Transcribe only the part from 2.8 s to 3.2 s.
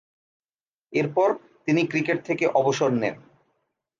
নেন।